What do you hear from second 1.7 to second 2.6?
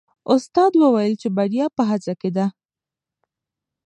په هڅه کې ده.